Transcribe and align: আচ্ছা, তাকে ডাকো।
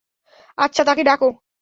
আচ্ছা, 0.57 0.81
তাকে 0.83 1.03
ডাকো। 1.03 1.27